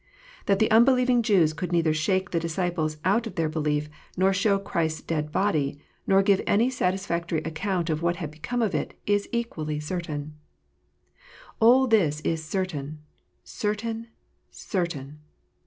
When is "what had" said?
8.01-8.31